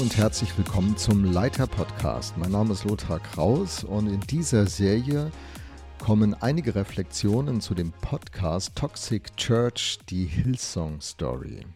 [0.00, 2.38] und herzlich willkommen zum Leiter Podcast.
[2.38, 5.30] Mein Name ist Lothar Kraus und in dieser Serie
[5.98, 11.66] kommen einige Reflexionen zu dem Podcast Toxic Church, die Hillsong Story.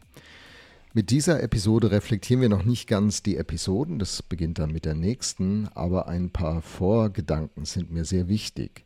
[0.97, 4.95] Mit dieser Episode reflektieren wir noch nicht ganz die Episoden, das beginnt dann mit der
[4.95, 8.85] nächsten, aber ein paar Vorgedanken sind mir sehr wichtig.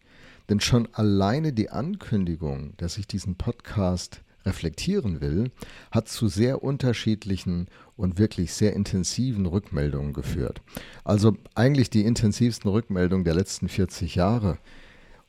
[0.49, 5.51] Denn schon alleine die Ankündigung, dass ich diesen Podcast reflektieren will,
[5.91, 10.63] hat zu sehr unterschiedlichen und wirklich sehr intensiven Rückmeldungen geführt.
[11.05, 14.57] Also eigentlich die intensivsten Rückmeldungen der letzten 40 Jahre.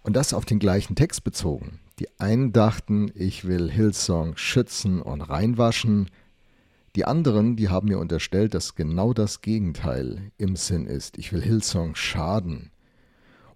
[0.02, 1.82] Und das auf den gleichen Text bezogen.
[2.00, 6.10] Die einen dachten, ich will Hillsong schützen und reinwaschen.
[6.96, 11.18] Die anderen, die haben mir unterstellt, dass genau das Gegenteil im Sinn ist.
[11.18, 12.72] Ich will Hillsong schaden.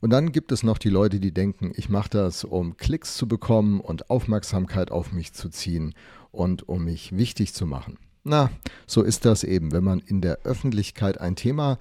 [0.01, 3.27] Und dann gibt es noch die Leute, die denken, ich mache das, um Klicks zu
[3.27, 5.93] bekommen und Aufmerksamkeit auf mich zu ziehen
[6.31, 7.97] und um mich wichtig zu machen.
[8.23, 8.49] Na,
[8.85, 9.71] so ist das eben.
[9.71, 11.77] Wenn man in der Öffentlichkeit ein Thema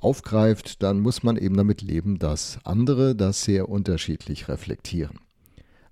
[0.00, 5.18] aufgreift, dann muss man eben damit leben, dass andere das sehr unterschiedlich reflektieren.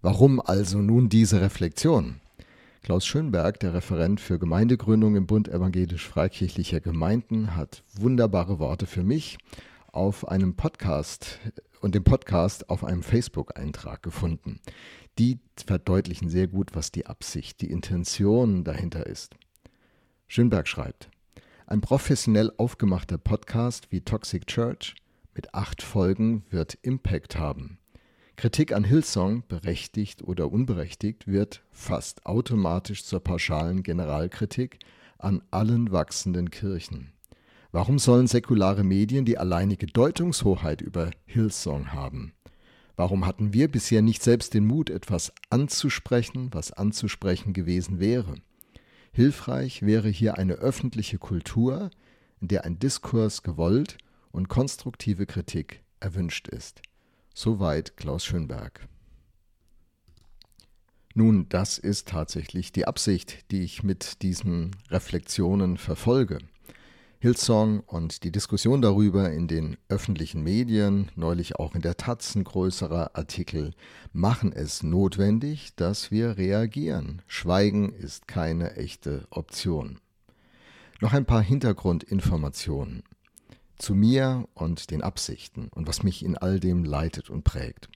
[0.03, 2.21] Warum also nun diese Reflexion?
[2.87, 9.39] Klaus Schönberg, der Referent für Gemeindegründung im Bund evangelisch-freikirchlicher Gemeinden, hat wunderbare Worte für mich
[9.91, 11.41] auf einem Podcast
[11.81, 14.61] und dem Podcast auf einem Facebook-Eintrag gefunden.
[15.19, 19.35] Die verdeutlichen sehr gut, was die Absicht, die Intention dahinter ist.
[20.29, 21.11] Schönberg schreibt,
[21.67, 24.95] ein professionell aufgemachter Podcast wie Toxic Church
[25.35, 27.81] mit acht Folgen wird Impact haben.
[28.37, 34.79] Kritik an Hillsong, berechtigt oder unberechtigt, wird fast automatisch zur pauschalen Generalkritik
[35.17, 37.15] an allen wachsenden Kirchen.
[37.73, 42.35] Warum sollen säkulare Medien die alleinige Deutungshoheit über Hillsong haben?
[42.95, 48.35] Warum hatten wir bisher nicht selbst den Mut, etwas anzusprechen, was anzusprechen gewesen wäre?
[49.13, 51.91] Hilfreich wäre hier eine öffentliche Kultur,
[52.43, 53.97] in der ein Diskurs gewollt
[54.31, 56.83] und konstruktive Kritik erwünscht ist.
[57.39, 58.89] Soweit Klaus Schönberg.
[61.13, 66.39] Nun, das ist tatsächlich die Absicht, die ich mit diesen Reflexionen verfolge.
[67.19, 72.45] Hillsong und die Diskussion darüber in den öffentlichen Medien, neulich auch in der Taz ein
[72.45, 73.75] größerer Artikel,
[74.15, 77.21] machen es notwendig, dass wir reagieren.
[77.27, 79.99] Schweigen ist keine echte Option.
[81.03, 83.03] Noch ein paar Hintergrundinformationen
[83.79, 87.89] zu mir und den Absichten und was mich in all dem leitet und prägt.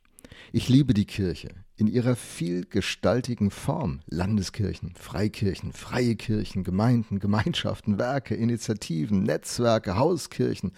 [0.52, 4.00] Ich liebe die Kirche in ihrer vielgestaltigen Form.
[4.06, 10.72] Landeskirchen, Freikirchen, freie Kirchen, Gemeinden, Gemeinschaften, Werke, Initiativen, Netzwerke, Hauskirchen,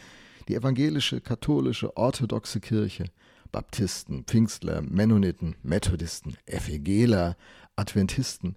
[0.49, 3.05] die evangelische, katholische, orthodoxe Kirche,
[3.51, 7.37] Baptisten, Pfingstler, Mennoniten, Methodisten, Evangeler,
[7.77, 8.57] Adventisten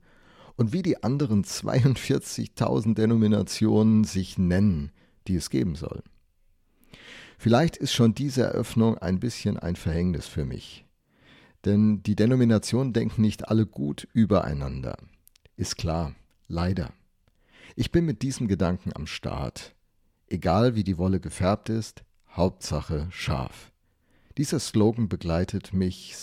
[0.55, 4.91] und wie die anderen 42.000 Denominationen sich nennen,
[5.27, 6.01] die es geben soll.
[7.37, 10.85] Vielleicht ist schon diese Eröffnung ein bisschen ein Verhängnis für mich.
[11.65, 14.97] Denn die Denominationen denken nicht alle gut übereinander.
[15.57, 16.13] Ist klar,
[16.47, 16.93] leider.
[17.75, 19.75] Ich bin mit diesem Gedanken am Start.
[20.27, 23.71] Egal wie die Wolle gefärbt ist, Hauptsache scharf.
[24.37, 26.15] Dieser Slogan begleitet mich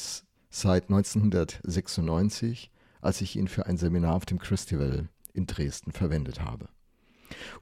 [0.50, 6.68] seit 1996, als ich ihn für ein Seminar auf dem Christival in Dresden verwendet habe.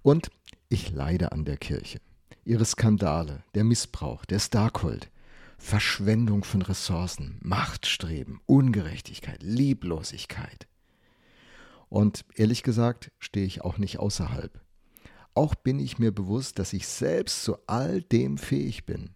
[0.02, 0.30] Und
[0.68, 2.00] ich leide an der Kirche
[2.44, 5.10] ihre Skandale, der Missbrauch, der Starkult,
[5.58, 10.66] Verschwendung von Ressourcen, Machtstreben, Ungerechtigkeit, Lieblosigkeit.
[11.88, 14.60] Und ehrlich gesagt stehe ich auch nicht außerhalb.
[15.34, 19.10] Auch bin ich mir bewusst, dass ich selbst zu all dem fähig bin.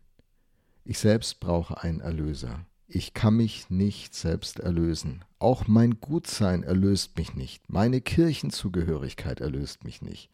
[0.85, 2.67] Ich selbst brauche einen Erlöser.
[2.87, 5.25] Ich kann mich nicht selbst erlösen.
[5.39, 7.71] Auch mein Gutsein erlöst mich nicht.
[7.71, 10.31] Meine Kirchenzugehörigkeit erlöst mich nicht.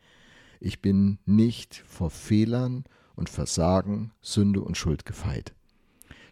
[0.60, 2.84] Ich bin nicht vor Fehlern
[3.16, 5.54] und Versagen, Sünde und Schuld gefeit.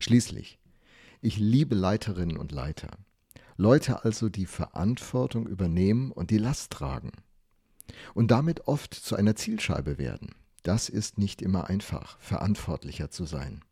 [0.00, 0.58] Schließlich,
[1.22, 2.90] ich liebe Leiterinnen und Leiter.
[3.56, 7.10] Leute also, die Verantwortung übernehmen und die Last tragen.
[8.12, 10.34] Und damit oft zu einer Zielscheibe werden.
[10.62, 13.64] Das ist nicht immer einfach, verantwortlicher zu sein.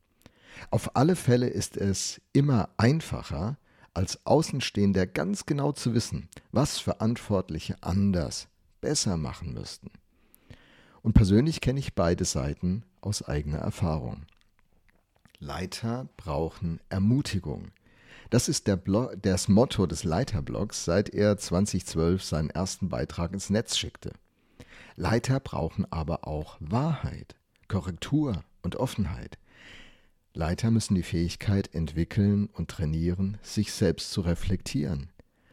[0.70, 3.58] Auf alle Fälle ist es immer einfacher,
[3.92, 8.48] als Außenstehender ganz genau zu wissen, was Verantwortliche anders,
[8.80, 9.90] besser machen müssten.
[11.06, 14.26] Und persönlich kenne ich beide Seiten aus eigener Erfahrung.
[15.38, 17.70] Leiter brauchen Ermutigung.
[18.30, 18.80] Das ist der
[19.22, 24.14] das Motto des Leiterblogs, seit er 2012 seinen ersten Beitrag ins Netz schickte.
[24.96, 27.36] Leiter brauchen aber auch Wahrheit,
[27.68, 29.38] Korrektur und Offenheit.
[30.34, 35.12] Leiter müssen die Fähigkeit entwickeln und trainieren, sich selbst zu reflektieren.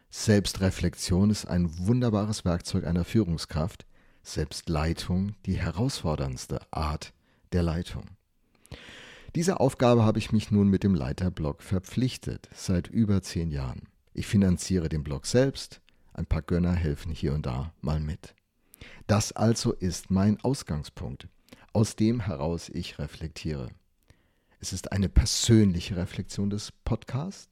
[0.10, 3.86] Selbstreflexion ist ein wunderbares Werkzeug einer Führungskraft,
[4.24, 7.14] selbst Leitung die herausforderndste Art
[7.52, 8.06] der Leitung.
[9.36, 13.88] Dieser Aufgabe habe ich mich nun mit dem Leiterblog verpflichtet, seit über zehn Jahren.
[14.14, 15.82] Ich finanziere den Blog selbst,
[16.14, 18.36] ein paar Gönner helfen hier und da mal mit.
[19.08, 21.28] Das also ist mein Ausgangspunkt,
[21.74, 23.70] aus dem heraus ich reflektiere.
[24.60, 27.50] Es ist eine persönliche Reflexion des Podcasts,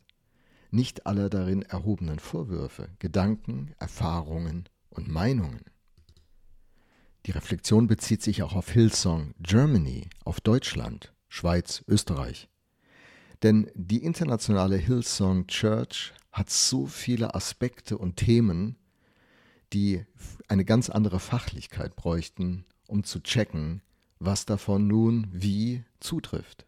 [0.69, 5.65] nicht aller darin erhobenen Vorwürfe, Gedanken, Erfahrungen und Meinungen.
[7.25, 12.49] Die Reflexion bezieht sich auch auf Hillsong Germany, auf Deutschland, Schweiz, Österreich.
[13.43, 18.77] Denn die internationale Hillsong Church hat so viele Aspekte und Themen,
[19.73, 20.03] die
[20.47, 23.81] eine ganz andere Fachlichkeit bräuchten, um zu checken,
[24.19, 26.65] was davon nun wie zutrifft.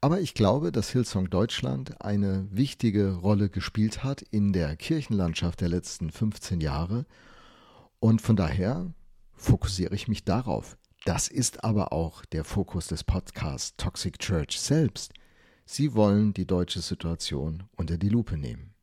[0.00, 5.68] Aber ich glaube, dass Hillsong Deutschland eine wichtige Rolle gespielt hat in der Kirchenlandschaft der
[5.68, 7.06] letzten 15 Jahre
[8.00, 8.92] und von daher
[9.42, 10.78] fokussiere ich mich darauf.
[11.04, 15.12] Das ist aber auch der Fokus des Podcasts Toxic Church selbst.
[15.64, 18.74] Sie wollen die deutsche Situation unter die Lupe nehmen.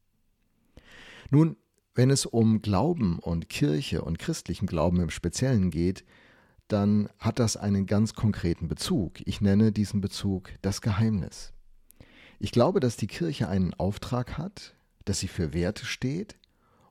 [1.30, 1.56] Nun,
[1.96, 6.04] wenn es um Glauben und Kirche und christlichen Glauben im Speziellen geht,
[6.68, 9.22] dann hat das einen ganz konkreten Bezug.
[9.26, 11.54] Ich nenne diesen Bezug das Geheimnis.
[12.38, 16.38] Ich glaube, dass die Kirche einen Auftrag hat, dass sie für Werte steht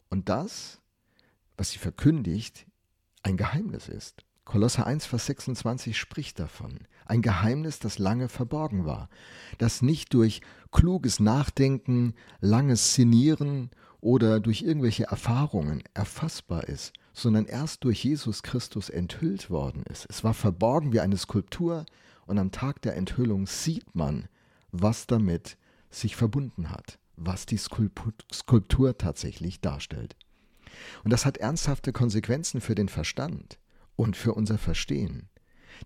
[0.08, 0.80] und das,
[1.56, 2.66] was sie verkündigt,
[3.22, 4.24] ein Geheimnis ist.
[4.44, 6.78] Kolosser 1, Vers 26 spricht davon.
[7.04, 9.10] Ein Geheimnis, das lange verborgen war,
[9.58, 10.40] das nicht durch
[10.72, 13.70] kluges Nachdenken, langes Szenieren
[14.00, 20.06] oder durch irgendwelche Erfahrungen erfassbar ist, sondern erst durch Jesus Christus enthüllt worden ist.
[20.08, 21.84] Es war verborgen wie eine Skulptur
[22.26, 24.28] und am Tag der Enthüllung sieht man,
[24.70, 25.58] was damit
[25.90, 30.16] sich verbunden hat, was die Skulptur tatsächlich darstellt.
[31.04, 33.58] Und das hat ernsthafte Konsequenzen für den Verstand
[33.96, 35.28] und für unser Verstehen.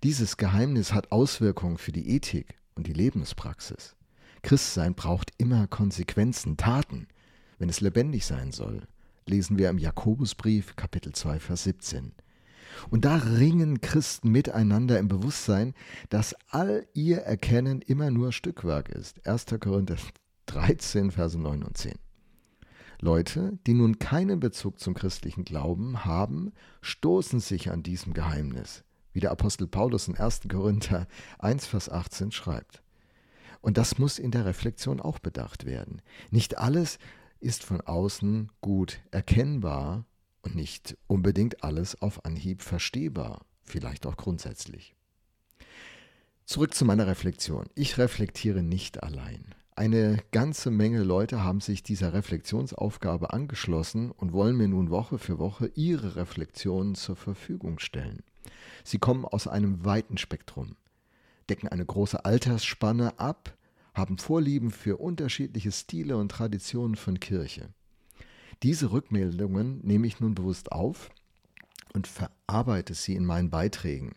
[0.02, 3.96] Dieses Geheimnis hat Auswirkungen für die Ethik und die Lebenspraxis.
[4.42, 7.06] Christsein braucht immer Konsequenzen, Taten,
[7.58, 8.82] wenn es lebendig sein soll,
[9.26, 12.12] lesen wir im Jakobusbrief Kapitel 2 Vers 17.
[12.90, 15.74] Und da ringen Christen miteinander im Bewusstsein,
[16.08, 19.26] dass all ihr Erkennen immer nur Stückwerk ist.
[19.26, 19.46] 1.
[19.60, 19.96] Korinther
[20.46, 21.94] 13 Verse 9 und 10.
[23.04, 26.52] Leute, die nun keinen Bezug zum christlichen Glauben haben,
[26.82, 30.42] stoßen sich an diesem Geheimnis, wie der Apostel Paulus in 1.
[30.48, 31.08] Korinther
[31.40, 32.80] 1 Vers 18 schreibt.
[33.60, 36.00] Und das muss in der Reflexion auch bedacht werden.
[36.30, 36.98] Nicht alles,
[37.40, 40.06] ist von außen gut erkennbar
[40.42, 44.94] und nicht unbedingt alles auf Anhieb verstehbar, vielleicht auch grundsätzlich.
[46.44, 47.66] Zurück zu meiner Reflexion.
[47.74, 49.56] Ich reflektiere nicht allein.
[49.74, 55.38] Eine ganze Menge Leute haben sich dieser Reflexionsaufgabe angeschlossen und wollen mir nun Woche für
[55.38, 58.22] Woche ihre Reflexionen zur Verfügung stellen.
[58.84, 60.76] Sie kommen aus einem weiten Spektrum,
[61.48, 63.56] decken eine große Altersspanne ab,
[63.94, 67.70] haben Vorlieben für unterschiedliche Stile und Traditionen von Kirche.
[68.62, 71.08] Diese Rückmeldungen nehme ich nun bewusst auf
[71.94, 74.12] und verarbeite sie in meinen Beiträgen,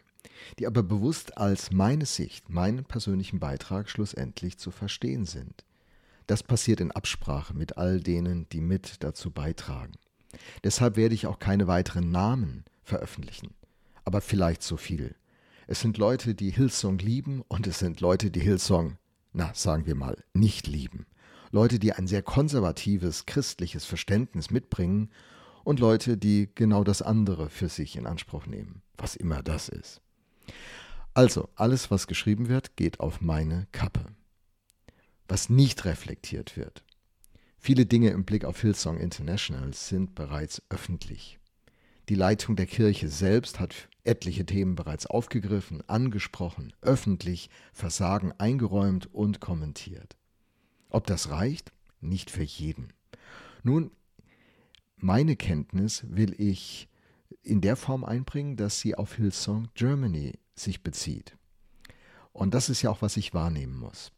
[0.59, 5.65] die aber bewusst als meine Sicht, meinen persönlichen Beitrag schlussendlich zu verstehen sind.
[6.27, 9.93] Das passiert in Absprache mit all denen, die mit dazu beitragen.
[10.63, 13.53] Deshalb werde ich auch keine weiteren Namen veröffentlichen,
[14.03, 15.15] aber vielleicht so viel.
[15.67, 18.97] Es sind Leute, die Hillsong lieben und es sind Leute, die Hillsong
[19.35, 21.05] na, sagen wir mal, nicht lieben.
[21.51, 25.11] Leute, die ein sehr konservatives christliches Verständnis mitbringen
[25.63, 30.01] und Leute, die genau das andere für sich in Anspruch nehmen, was immer das ist.
[31.13, 34.05] Also, alles, was geschrieben wird, geht auf meine Kappe.
[35.27, 36.83] Was nicht reflektiert wird.
[37.57, 41.39] Viele Dinge im Blick auf Hillsong International sind bereits öffentlich.
[42.09, 49.39] Die Leitung der Kirche selbst hat etliche Themen bereits aufgegriffen, angesprochen, öffentlich Versagen eingeräumt und
[49.39, 50.15] kommentiert.
[50.89, 51.71] Ob das reicht?
[52.01, 52.93] Nicht für jeden.
[53.63, 53.89] Nun,
[54.97, 56.87] meine Kenntnis will ich
[57.45, 61.37] in der Form einbringen, dass sie auf Hillsong Germany sich bezieht.
[62.33, 64.11] Und das ist ja auch, was ich wahrnehmen muss.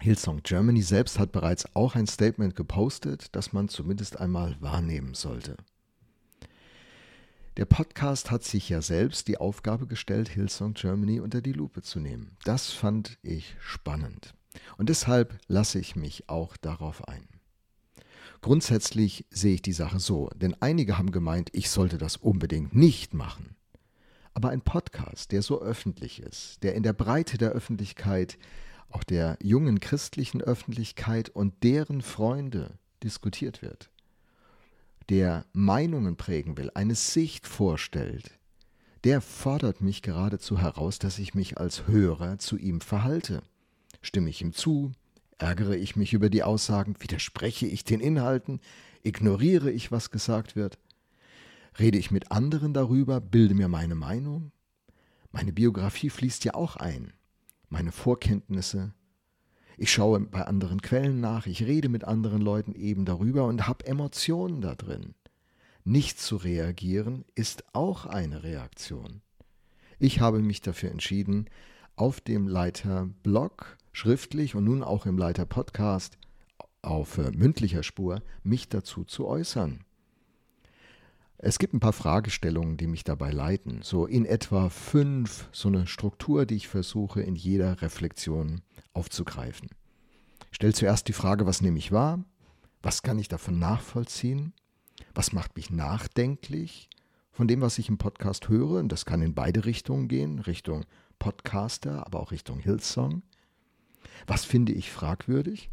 [0.00, 5.56] Hillsong Germany selbst hat bereits auch ein Statement gepostet, das man zumindest einmal wahrnehmen sollte.
[7.56, 12.00] Der Podcast hat sich ja selbst die Aufgabe gestellt, Hillsong Germany unter die Lupe zu
[12.00, 12.36] nehmen.
[12.44, 14.34] Das fand ich spannend.
[14.76, 17.26] Und deshalb lasse ich mich auch darauf ein.
[18.46, 23.12] Grundsätzlich sehe ich die Sache so, denn einige haben gemeint, ich sollte das unbedingt nicht
[23.12, 23.56] machen.
[24.34, 28.38] Aber ein Podcast, der so öffentlich ist, der in der Breite der Öffentlichkeit,
[28.88, 33.90] auch der jungen christlichen Öffentlichkeit und deren Freunde diskutiert wird,
[35.08, 38.38] der Meinungen prägen will, eine Sicht vorstellt,
[39.02, 43.42] der fordert mich geradezu heraus, dass ich mich als Hörer zu ihm verhalte.
[44.02, 44.92] Stimme ich ihm zu?
[45.38, 46.96] Ärgere ich mich über die Aussagen?
[46.98, 48.60] Widerspreche ich den Inhalten?
[49.02, 50.78] Ignoriere ich, was gesagt wird?
[51.78, 53.20] Rede ich mit anderen darüber?
[53.20, 54.52] Bilde mir meine Meinung?
[55.32, 57.12] Meine Biografie fließt ja auch ein.
[57.68, 58.94] Meine Vorkenntnisse.
[59.76, 63.84] Ich schaue bei anderen Quellen nach, ich rede mit anderen Leuten eben darüber und habe
[63.86, 65.14] Emotionen da drin.
[65.84, 69.20] Nicht zu reagieren ist auch eine Reaktion.
[69.98, 71.50] Ich habe mich dafür entschieden,
[71.94, 76.18] auf dem Leiter Blog schriftlich und nun auch im Leiter Podcast
[76.82, 79.84] auf äh, mündlicher Spur mich dazu zu äußern.
[81.38, 85.86] Es gibt ein paar Fragestellungen, die mich dabei leiten, so in etwa fünf, so eine
[85.86, 88.60] Struktur, die ich versuche in jeder Reflexion
[88.92, 89.70] aufzugreifen.
[90.50, 92.22] Ich stelle zuerst die Frage, was nehme ich wahr?
[92.82, 94.52] Was kann ich davon nachvollziehen?
[95.14, 96.90] Was macht mich nachdenklich
[97.32, 98.78] von dem, was ich im Podcast höre?
[98.78, 100.84] Und das kann in beide Richtungen gehen, Richtung
[101.18, 103.22] Podcaster, aber auch Richtung Hillsong.
[104.26, 105.70] Was finde ich fragwürdig?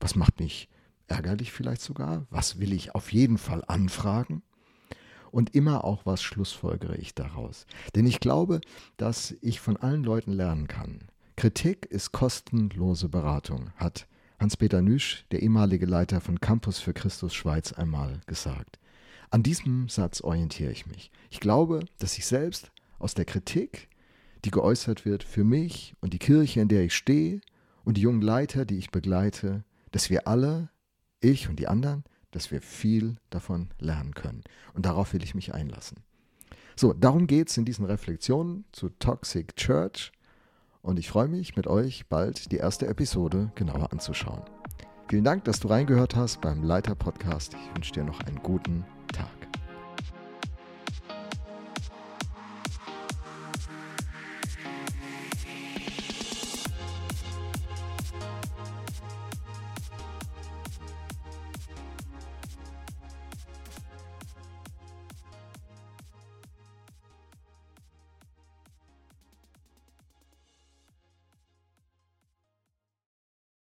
[0.00, 0.68] Was macht mich
[1.06, 2.26] ärgerlich vielleicht sogar?
[2.30, 4.42] Was will ich auf jeden Fall anfragen?
[5.30, 7.66] Und immer auch, was schlussfolgere ich daraus?
[7.94, 8.60] Denn ich glaube,
[8.98, 11.08] dass ich von allen Leuten lernen kann.
[11.36, 14.06] Kritik ist kostenlose Beratung, hat
[14.38, 18.78] Hans-Peter Nüsch, der ehemalige Leiter von Campus für Christus Schweiz, einmal gesagt.
[19.30, 21.10] An diesem Satz orientiere ich mich.
[21.30, 23.88] Ich glaube, dass ich selbst aus der Kritik,
[24.44, 27.40] die geäußert wird, für mich und die Kirche, in der ich stehe,
[27.84, 30.70] und die jungen Leiter, die ich begleite, dass wir alle,
[31.20, 34.42] ich und die anderen, dass wir viel davon lernen können.
[34.74, 35.98] Und darauf will ich mich einlassen.
[36.76, 40.12] So, darum geht es in diesen Reflexionen zu Toxic Church
[40.80, 44.42] und ich freue mich, mit euch bald die erste Episode genauer anzuschauen.
[45.08, 47.54] Vielen Dank, dass du reingehört hast beim Leiter Podcast.
[47.54, 49.41] Ich wünsche dir noch einen guten Tag.